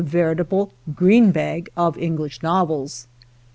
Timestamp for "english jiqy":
1.95-2.67